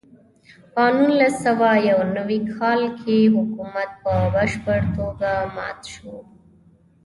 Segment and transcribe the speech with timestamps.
[0.73, 6.13] په نولس سوه یو نوي کال کې حکومت په بشپړه توګه مات شو.